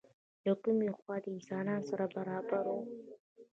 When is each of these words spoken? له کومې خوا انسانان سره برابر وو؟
له 0.45 0.53
کومې 0.63 0.89
خوا 0.97 1.17
انسانان 1.31 1.81
سره 1.89 2.05
برابر 2.15 2.63
وو؟ 2.69 2.79